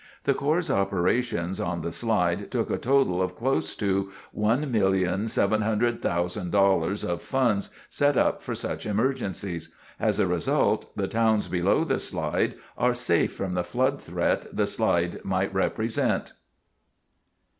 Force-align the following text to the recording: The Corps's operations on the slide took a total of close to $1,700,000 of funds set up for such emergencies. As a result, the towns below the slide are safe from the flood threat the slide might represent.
The 0.23 0.33
Corps's 0.33 0.71
operations 0.71 1.59
on 1.59 1.81
the 1.81 1.91
slide 1.91 2.49
took 2.49 2.71
a 2.71 2.79
total 2.79 3.21
of 3.21 3.35
close 3.35 3.75
to 3.75 4.11
$1,700,000 4.35 7.05
of 7.07 7.21
funds 7.21 7.69
set 7.87 8.17
up 8.17 8.41
for 8.41 8.55
such 8.55 8.87
emergencies. 8.87 9.75
As 9.99 10.17
a 10.19 10.25
result, 10.25 10.97
the 10.97 11.07
towns 11.07 11.47
below 11.49 11.83
the 11.83 11.99
slide 11.99 12.55
are 12.79 12.95
safe 12.95 13.33
from 13.33 13.53
the 13.53 13.63
flood 13.63 14.01
threat 14.01 14.47
the 14.51 14.65
slide 14.65 15.23
might 15.23 15.53
represent. 15.53 16.33